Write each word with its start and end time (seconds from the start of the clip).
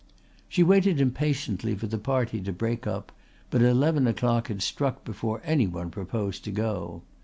She 0.49 0.63
waited 0.63 0.99
impatiently 0.99 1.75
for 1.75 1.85
the 1.85 1.99
party 1.99 2.41
to 2.41 2.51
break 2.51 2.87
up 2.87 3.11
but 3.51 3.61
eleven 3.61 4.07
o'clock 4.07 4.47
had 4.47 4.63
struck 4.63 5.03
before 5.03 5.41
any 5.45 5.67
one 5.67 5.91
proposed 5.91 6.43
to 6.45 6.51
go. 6.51 7.03